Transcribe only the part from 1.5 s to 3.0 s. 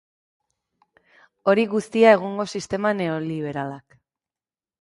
Hori guztia egungo sistema